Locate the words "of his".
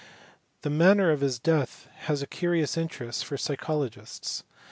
1.11-1.37